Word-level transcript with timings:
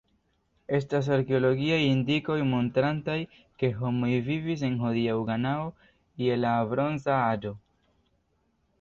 Estas 0.77 1.09
arkeologiaj 1.15 1.77
indikoj 1.89 2.37
montrantaj 2.53 3.19
ke 3.63 3.71
homoj 3.83 4.11
vivis 4.31 4.67
en 4.71 4.81
hodiaŭa 4.87 5.23
Ganao 5.31 5.71
je 6.27 6.43
la 6.45 6.59
Bronza 6.75 7.23
Aĝo. 7.31 7.57